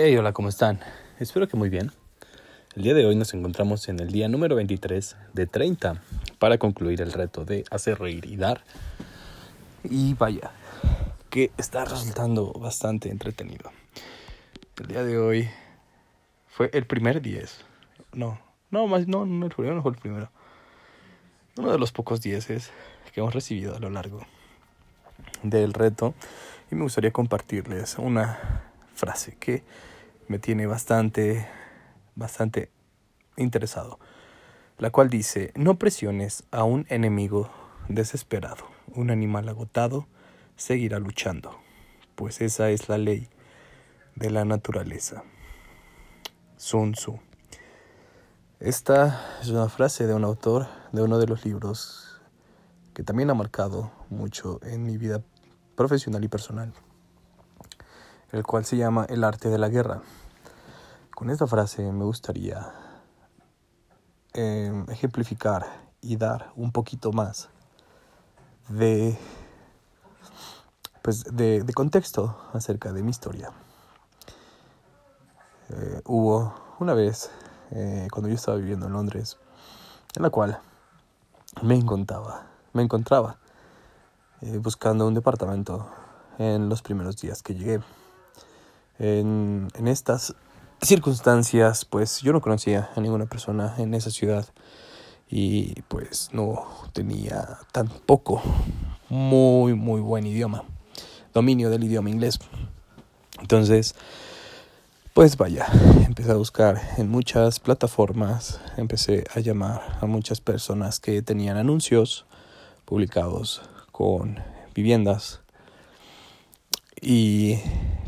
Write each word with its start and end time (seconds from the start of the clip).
Hey, 0.00 0.16
hola, 0.16 0.32
¿cómo 0.32 0.48
están? 0.48 0.78
Espero 1.18 1.48
que 1.48 1.56
muy 1.56 1.70
bien. 1.70 1.90
El 2.76 2.84
día 2.84 2.94
de 2.94 3.04
hoy 3.04 3.16
nos 3.16 3.34
encontramos 3.34 3.88
en 3.88 3.98
el 3.98 4.12
día 4.12 4.28
número 4.28 4.54
23 4.54 5.16
de 5.32 5.46
30 5.48 6.00
para 6.38 6.56
concluir 6.56 7.00
el 7.00 7.12
reto 7.12 7.44
de 7.44 7.64
hacer 7.72 7.98
reír 7.98 8.24
y 8.26 8.36
dar. 8.36 8.62
Y 9.82 10.14
vaya, 10.14 10.52
que 11.30 11.50
está 11.58 11.84
resultando 11.84 12.52
bastante 12.52 13.10
entretenido. 13.10 13.72
El 14.80 14.86
día 14.86 15.02
de 15.02 15.18
hoy 15.18 15.48
fue 16.46 16.70
el 16.74 16.86
primer 16.86 17.20
10. 17.20 17.64
No, 18.12 18.38
no, 18.70 18.86
más, 18.86 19.08
no, 19.08 19.26
no, 19.26 19.46
el 19.46 19.52
primero 19.52 19.74
no 19.74 19.82
fue 19.82 19.90
el 19.90 19.98
primero. 19.98 20.30
Uno 21.56 21.72
de 21.72 21.78
los 21.80 21.90
pocos 21.90 22.20
10 22.20 22.46
que 22.46 22.60
hemos 23.16 23.34
recibido 23.34 23.74
a 23.74 23.80
lo 23.80 23.90
largo 23.90 24.20
del 25.42 25.72
reto. 25.72 26.14
Y 26.70 26.76
me 26.76 26.84
gustaría 26.84 27.10
compartirles 27.10 27.98
una 27.98 28.67
frase 28.98 29.36
que 29.36 29.62
me 30.26 30.38
tiene 30.38 30.66
bastante, 30.66 31.46
bastante 32.16 32.70
interesado, 33.36 33.98
la 34.76 34.90
cual 34.90 35.08
dice, 35.08 35.52
no 35.54 35.78
presiones 35.78 36.42
a 36.50 36.64
un 36.64 36.84
enemigo 36.88 37.48
desesperado, 37.88 38.66
un 38.88 39.10
animal 39.10 39.48
agotado 39.48 40.06
seguirá 40.56 40.98
luchando, 40.98 41.58
pues 42.16 42.40
esa 42.40 42.70
es 42.70 42.88
la 42.88 42.98
ley 42.98 43.28
de 44.16 44.30
la 44.30 44.44
naturaleza. 44.44 45.22
Sun 46.56 46.92
Tzu. 46.92 47.20
Esta 48.58 49.38
es 49.40 49.48
una 49.48 49.68
frase 49.68 50.08
de 50.08 50.14
un 50.14 50.24
autor 50.24 50.66
de 50.90 51.02
uno 51.02 51.18
de 51.18 51.28
los 51.28 51.44
libros 51.44 52.20
que 52.92 53.04
también 53.04 53.30
ha 53.30 53.34
marcado 53.34 53.92
mucho 54.10 54.58
en 54.64 54.82
mi 54.82 54.96
vida 54.98 55.22
profesional 55.76 56.24
y 56.24 56.28
personal 56.28 56.72
el 58.32 58.44
cual 58.44 58.64
se 58.64 58.76
llama 58.76 59.06
El 59.08 59.24
arte 59.24 59.48
de 59.48 59.58
la 59.58 59.68
guerra. 59.68 60.02
Con 61.14 61.30
esta 61.30 61.46
frase 61.46 61.90
me 61.92 62.04
gustaría 62.04 62.72
em, 64.34 64.88
ejemplificar 64.90 65.66
y 66.00 66.16
dar 66.16 66.52
un 66.54 66.70
poquito 66.70 67.12
más 67.12 67.48
de, 68.68 69.18
pues 71.02 71.24
de, 71.24 71.64
contexto 71.74 72.38
acerca 72.52 72.92
de 72.92 73.02
mi 73.02 73.10
historia. 73.10 73.50
Eh, 75.70 76.02
hubo 76.04 76.54
una 76.78 76.94
vez, 76.94 77.30
eh, 77.70 78.08
cuando 78.12 78.28
yo 78.28 78.34
estaba 78.34 78.58
viviendo 78.58 78.86
en 78.86 78.92
Londres, 78.92 79.38
en 80.14 80.22
la 80.22 80.30
cual 80.30 80.60
me 81.62 81.74
encontraba, 81.74 82.46
me 82.72 82.82
encontraba 82.82 83.38
eh, 84.40 84.58
buscando 84.58 85.06
un 85.06 85.14
departamento 85.14 85.88
en 86.38 86.68
los 86.68 86.82
primeros 86.82 87.16
días 87.16 87.42
que 87.42 87.54
llegué. 87.54 87.80
En, 88.98 89.68
estas 89.86 90.34
circunstancias, 90.82 91.84
pues 91.84 92.20
yo 92.20 92.32
no 92.32 92.40
conocía 92.40 92.90
a 92.94 93.00
ninguna 93.00 93.26
persona 93.26 93.74
en 93.78 93.94
esa 93.94 94.10
ciudad 94.10 94.46
y 95.30 95.82
pues 95.82 96.30
no 96.32 96.66
tenía 96.92 97.58
tampoco 97.72 98.42
muy, 99.08 99.74
muy 99.74 100.00
buen 100.00 100.26
idioma, 100.26 100.64
dominio 101.32 101.70
del 101.70 101.84
idioma 101.84 102.10
inglés. 102.10 102.38
Entonces, 103.40 103.94
pues 105.14 105.36
vaya, 105.36 105.66
empecé 106.06 106.30
a 106.30 106.36
buscar 106.36 106.80
en 106.96 107.08
muchas 107.08 107.60
plataformas, 107.60 108.60
empecé 108.76 109.24
a 109.34 109.40
llamar 109.40 109.98
a 110.00 110.06
muchas 110.06 110.40
personas 110.40 111.00
que 111.00 111.22
tenían 111.22 111.56
anuncios 111.56 112.24
publicados 112.84 113.62
con 113.92 114.38
viviendas 114.74 115.40
y 117.00 117.58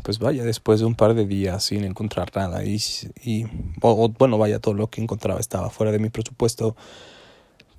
pues 0.03 0.19
vaya, 0.19 0.43
después 0.43 0.79
de 0.79 0.85
un 0.85 0.95
par 0.95 1.13
de 1.13 1.25
días 1.25 1.63
sin 1.63 1.83
encontrar 1.83 2.31
nada 2.35 2.63
y, 2.63 2.79
y 3.23 3.45
bueno, 3.79 4.37
vaya, 4.37 4.59
todo 4.59 4.73
lo 4.73 4.89
que 4.89 5.01
encontraba 5.01 5.39
estaba 5.39 5.69
fuera 5.69 5.91
de 5.91 5.99
mi 5.99 6.09
presupuesto, 6.09 6.75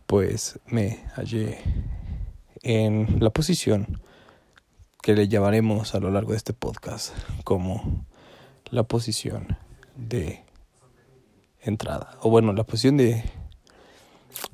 pues 0.07 0.59
me 0.67 1.05
hallé 1.15 1.59
en 2.63 3.19
la 3.21 3.31
posición 3.31 4.01
que 5.03 5.15
le 5.15 5.27
llamaremos 5.29 5.95
a 5.95 6.01
lo 6.01 6.11
largo 6.11 6.31
de 6.31 6.37
este 6.37 6.53
podcast 6.53 7.13
como 7.45 8.07
la 8.71 8.85
posición 8.85 9.57
de 9.97 10.45
entrada, 11.61 12.17
o 12.21 12.31
bueno, 12.31 12.53
la 12.53 12.65
posición 12.65 12.97
de... 12.97 13.25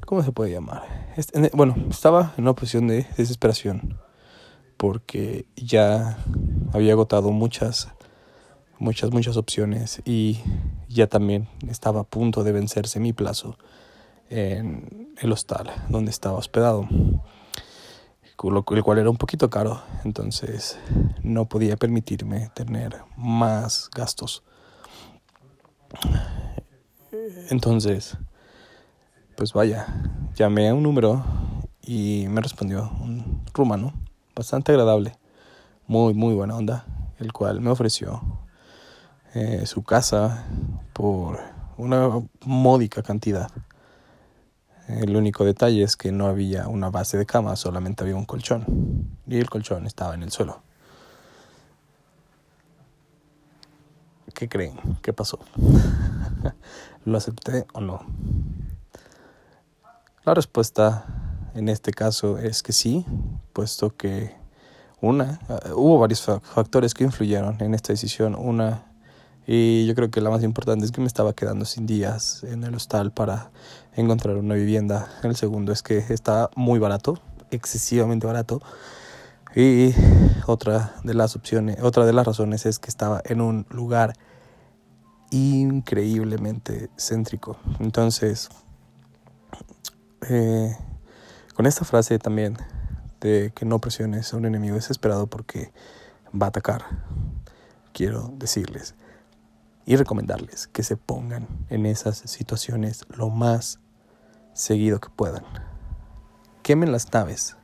¿Cómo 0.07 0.23
se 0.23 0.33
puede 0.33 0.51
llamar? 0.51 1.15
Bueno, 1.53 1.77
estaba 1.91 2.33
en 2.37 2.45
una 2.45 2.55
posición 2.55 2.89
de 2.89 3.07
desesperación 3.17 3.99
porque 4.79 5.47
ya 5.57 6.19
había 6.73 6.93
agotado 6.93 7.31
muchas, 7.31 7.89
muchas, 8.79 9.11
muchas 9.11 9.37
opciones 9.37 10.03
y 10.05 10.41
ya 10.89 11.07
también 11.07 11.49
estaba 11.69 12.01
a 12.01 12.05
punto 12.05 12.45
de 12.45 12.53
vencerse 12.53 13.01
mi 13.01 13.13
plazo 13.13 13.57
en 14.31 15.15
el 15.21 15.33
hostal 15.33 15.71
donde 15.89 16.11
estaba 16.11 16.39
hospedado, 16.39 16.89
el 18.71 18.83
cual 18.85 18.99
era 18.99 19.11
un 19.11 19.17
poquito 19.17 19.51
caro, 19.51 19.83
entonces 20.05 20.79
no 21.23 21.47
podía 21.47 21.77
permitirme 21.77 22.51
tener 22.55 22.97
más 23.17 23.91
gastos. 23.95 24.43
Entonces, 27.51 28.17
pues 29.37 29.53
vaya, 29.53 29.87
llamé 30.35 30.69
a 30.69 30.75
un 30.75 30.83
número 30.83 31.25
y 31.83 32.27
me 32.29 32.41
respondió 32.41 32.91
un 33.01 33.43
rumano 33.55 33.93
bastante 34.37 34.73
agradable, 34.73 35.15
muy, 35.89 36.13
muy 36.13 36.35
buena 36.35 36.55
onda, 36.55 36.85
el 37.19 37.33
cual 37.33 37.61
me 37.61 37.71
ofreció 37.71 38.23
eh, 39.35 39.65
su 39.67 39.83
casa 39.83 40.47
por 40.93 41.41
una 41.79 42.23
módica 42.45 43.03
cantidad. 43.03 43.51
El 44.87 45.17
único 45.17 45.45
detalle 45.45 45.83
es 45.83 45.97
que 45.97 46.13
no 46.13 46.27
había 46.27 46.69
una 46.69 46.91
base 46.91 47.17
de 47.19 47.27
cama, 47.27 47.57
solamente 47.57 48.05
había 48.05 48.17
un 48.17 48.27
colchón. 48.27 49.19
Y 49.27 49.39
el 49.39 49.51
colchón 49.51 49.87
estaba 49.87 50.15
en 50.15 50.23
el 50.23 50.31
suelo. 50.31 50.63
¿Qué 54.35 54.49
creen? 54.49 54.79
¿Qué 55.03 55.13
pasó? 55.13 55.41
¿Lo 57.07 57.17
acepté 57.17 57.67
o 57.73 57.81
no? 57.81 58.01
La 60.25 60.35
respuesta 60.35 61.07
en 61.55 61.69
este 61.69 61.93
caso 61.93 62.39
es 62.39 62.63
que 62.63 62.73
sí, 62.73 63.07
puesto 63.53 63.97
que 63.97 64.38
una, 65.01 65.41
uh, 65.49 65.75
hubo 65.75 65.99
varios 65.99 66.23
factores 66.43 66.95
que 66.95 67.05
influyeron 67.05 67.57
en 67.61 67.75
esta 67.75 67.93
decisión. 67.93 68.35
Una, 68.35 68.85
y 69.47 69.87
yo 69.87 69.95
creo 69.95 70.11
que 70.11 70.21
la 70.21 70.31
más 70.31 70.43
importante 70.43 70.85
es 70.85 70.93
que 70.93 71.01
me 71.01 71.07
estaba 71.07 71.33
quedando 71.33 71.65
sin 71.65 71.87
días 71.87 72.45
en 72.45 72.65
el 72.65 72.75
hostal 72.75 73.13
para 73.13 73.51
encontrar 73.97 74.37
una 74.37 74.55
vivienda. 74.55 75.09
El 75.23 75.37
segundo 75.37 75.73
es 75.73 75.83
que 75.83 75.99
está 75.99 76.51
muy 76.57 76.79
barato, 76.79 77.21
excesivamente 77.51 78.27
barato. 78.27 78.61
Y 79.55 79.95
otra 80.47 80.95
de 81.05 81.15
las 81.15 81.35
opciones, 81.35 81.79
otra 81.83 82.05
de 82.05 82.13
las 82.13 82.27
razones 82.27 82.67
es 82.67 82.79
que 82.79 82.89
estaba 82.89 83.23
en 83.25 83.41
un 83.41 83.67
lugar 83.71 84.13
increíblemente 85.31 86.91
céntrico. 86.97 87.57
Entonces, 87.81 88.49
eh, 90.29 90.77
con 91.55 91.67
esta 91.67 91.85
frase 91.85 92.19
también 92.19 92.57
de 93.21 93.53
que 93.55 93.65
no 93.65 93.81
presiones 93.81 94.33
a 94.33 94.37
un 94.37 94.45
enemigo 94.45 94.77
desesperado 94.77 95.27
porque 95.27 95.73
va 96.31 96.47
a 96.47 96.49
atacar, 96.51 96.85
quiero 97.93 98.33
decirles 98.37 98.95
y 99.87 99.97
recomendarles 99.97 100.67
que 100.67 100.83
se 100.83 100.97
pongan 100.97 101.49
en 101.71 101.87
esas 101.87 102.19
situaciones 102.19 103.07
lo 103.09 103.31
más 103.31 103.81
seguido 104.53 105.01
que 105.01 105.09
puedan. 105.09 105.45
Quemen 106.63 106.93
las 106.93 107.13
naves 107.13 107.57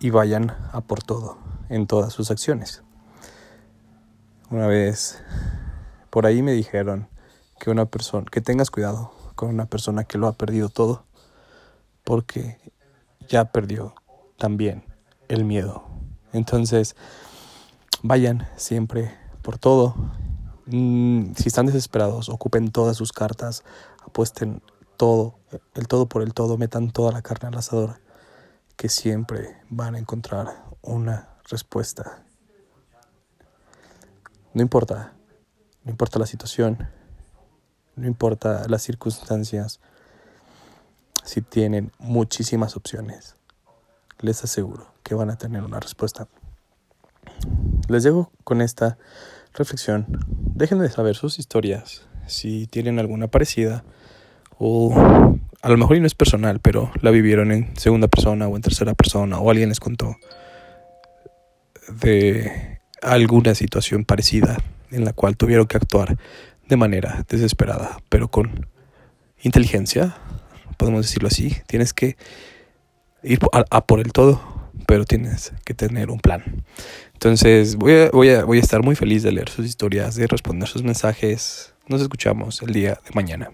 y 0.00 0.10
vayan 0.10 0.50
a 0.72 0.80
por 0.80 1.02
todo 1.02 1.38
en 1.68 1.86
todas 1.86 2.12
sus 2.12 2.30
acciones. 2.30 2.82
Una 4.50 4.66
vez 4.66 5.22
por 6.10 6.26
ahí 6.26 6.42
me 6.42 6.52
dijeron 6.52 7.08
que 7.60 7.70
una 7.70 7.86
persona 7.86 8.26
que 8.30 8.40
tengas 8.40 8.70
cuidado 8.70 9.14
con 9.36 9.50
una 9.50 9.66
persona 9.66 10.04
que 10.04 10.18
lo 10.18 10.26
ha 10.26 10.32
perdido 10.32 10.68
todo 10.68 11.04
porque 12.04 12.58
ya 13.28 13.46
perdió 13.52 13.94
también 14.36 14.84
el 15.28 15.44
miedo. 15.44 15.84
Entonces, 16.32 16.96
vayan 18.02 18.48
siempre 18.56 19.14
por 19.42 19.58
todo. 19.58 19.94
Mm, 20.66 21.34
si 21.34 21.48
están 21.48 21.66
desesperados, 21.66 22.28
ocupen 22.28 22.70
todas 22.70 22.96
sus 22.96 23.12
cartas, 23.12 23.64
apuesten 24.04 24.62
todo, 24.96 25.38
el 25.74 25.88
todo 25.88 26.08
por 26.08 26.22
el 26.22 26.34
todo, 26.34 26.56
metan 26.58 26.90
toda 26.90 27.12
la 27.12 27.22
carne 27.22 27.48
al 27.48 27.58
asador, 27.58 28.00
que 28.76 28.88
siempre 28.88 29.56
van 29.68 29.94
a 29.94 29.98
encontrar 29.98 30.64
una 30.80 31.28
respuesta. 31.48 32.24
No 34.54 34.62
importa, 34.62 35.14
no 35.84 35.90
importa 35.90 36.18
la 36.18 36.26
situación, 36.26 36.88
no 37.96 38.06
importa 38.06 38.66
las 38.68 38.82
circunstancias, 38.82 39.80
si 41.24 41.42
tienen 41.42 41.92
muchísimas 41.98 42.76
opciones, 42.76 43.36
les 44.20 44.42
aseguro 44.44 44.92
que 45.02 45.14
van 45.14 45.30
a 45.30 45.36
tener 45.36 45.62
una 45.62 45.80
respuesta. 45.80 46.28
Les 47.88 48.02
dejo 48.02 48.30
con 48.44 48.60
esta 48.60 48.98
reflexión. 49.54 50.06
Dejen 50.54 50.78
de 50.78 50.90
saber 50.90 51.16
sus 51.16 51.38
historias, 51.38 52.06
si 52.26 52.66
tienen 52.66 52.98
alguna 52.98 53.28
parecida 53.28 53.84
o 54.58 54.94
a 55.62 55.68
lo 55.68 55.76
mejor 55.76 55.96
y 55.96 56.00
no 56.00 56.06
es 56.06 56.14
personal, 56.14 56.60
pero 56.60 56.90
la 57.00 57.10
vivieron 57.10 57.52
en 57.52 57.76
segunda 57.76 58.08
persona 58.08 58.48
o 58.48 58.56
en 58.56 58.62
tercera 58.62 58.94
persona 58.94 59.38
o 59.38 59.50
alguien 59.50 59.68
les 59.68 59.80
contó 59.80 60.16
de 61.88 62.80
alguna 63.00 63.54
situación 63.54 64.04
parecida 64.04 64.58
en 64.90 65.04
la 65.04 65.12
cual 65.12 65.36
tuvieron 65.36 65.66
que 65.66 65.76
actuar 65.76 66.16
de 66.68 66.76
manera 66.76 67.24
desesperada, 67.28 67.98
pero 68.08 68.28
con 68.30 68.68
inteligencia, 69.42 70.16
podemos 70.76 71.06
decirlo 71.06 71.28
así. 71.28 71.56
Tienes 71.66 71.92
que 71.92 72.16
ir 73.22 73.38
a, 73.52 73.86
por 73.86 74.00
el 74.00 74.12
todo, 74.12 74.70
pero 74.86 75.04
tienes 75.04 75.52
que 75.64 75.74
tener 75.74 76.10
un 76.10 76.20
plan. 76.20 76.64
Entonces 77.12 77.76
voy 77.76 77.92
a, 77.94 78.10
voy, 78.10 78.30
a, 78.30 78.44
voy 78.44 78.58
a 78.58 78.60
estar 78.60 78.82
muy 78.82 78.96
feliz 78.96 79.22
de 79.22 79.32
leer 79.32 79.48
sus 79.48 79.66
historias, 79.66 80.16
de 80.16 80.26
responder 80.26 80.68
sus 80.68 80.82
mensajes. 80.82 81.74
Nos 81.88 82.00
escuchamos 82.00 82.62
el 82.62 82.72
día 82.72 82.98
de 83.04 83.10
mañana. 83.14 83.50